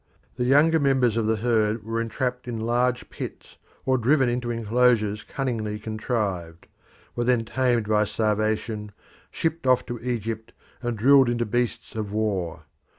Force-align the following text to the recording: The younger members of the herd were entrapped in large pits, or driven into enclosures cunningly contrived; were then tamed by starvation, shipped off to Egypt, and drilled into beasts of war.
The 0.35 0.45
younger 0.45 0.79
members 0.79 1.15
of 1.15 1.27
the 1.27 1.35
herd 1.35 1.83
were 1.83 2.01
entrapped 2.01 2.47
in 2.47 2.59
large 2.59 3.07
pits, 3.11 3.57
or 3.85 3.99
driven 3.99 4.29
into 4.29 4.49
enclosures 4.49 5.21
cunningly 5.21 5.77
contrived; 5.77 6.65
were 7.15 7.23
then 7.23 7.45
tamed 7.45 7.87
by 7.87 8.05
starvation, 8.05 8.93
shipped 9.29 9.67
off 9.67 9.85
to 9.85 9.99
Egypt, 9.99 10.53
and 10.81 10.97
drilled 10.97 11.29
into 11.29 11.45
beasts 11.45 11.93
of 11.93 12.11
war. 12.11 12.63